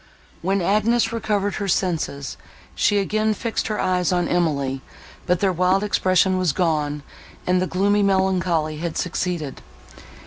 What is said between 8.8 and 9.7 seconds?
succeeded.